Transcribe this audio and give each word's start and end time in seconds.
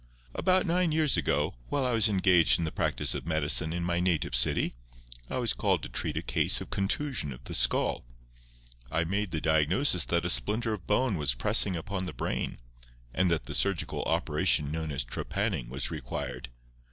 "About 0.33 0.65
nine 0.65 0.91
years 0.91 1.15
ago, 1.15 1.53
while 1.69 1.85
I 1.85 1.93
was 1.93 2.09
engaged 2.09 2.57
in 2.57 2.65
the 2.65 2.71
practice 2.71 3.13
of 3.13 3.27
medicine 3.27 3.71
in 3.71 3.83
my 3.83 3.99
native 3.99 4.35
city, 4.35 4.73
I 5.29 5.37
was 5.37 5.53
called 5.53 5.83
to 5.83 5.89
treat 5.89 6.17
a 6.17 6.23
case 6.23 6.59
of 6.59 6.71
contusion 6.71 7.31
of 7.31 7.43
the 7.43 7.53
skull. 7.53 8.03
I 8.91 9.03
made 9.03 9.29
the 9.29 9.39
diagnosis 9.39 10.05
that 10.05 10.25
a 10.25 10.29
splinter 10.31 10.73
of 10.73 10.87
bone 10.87 11.17
was 11.17 11.35
pressing 11.35 11.75
upon 11.75 12.07
the 12.07 12.13
brain, 12.13 12.57
and 13.13 13.29
that 13.29 13.45
the 13.45 13.53
surgical 13.53 14.01
operation 14.05 14.71
known 14.71 14.91
as 14.91 15.03
trepanning 15.03 15.69
was 15.69 15.91
required. 15.91 16.49